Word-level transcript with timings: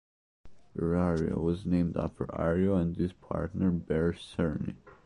Berario 0.75 1.37
was 1.37 1.63
named 1.63 1.95
after 1.95 2.25
Ario 2.25 2.81
and 2.81 2.97
his 2.97 3.13
partner, 3.13 3.69
Ber 3.69 4.13
Sarnie. 4.13 4.73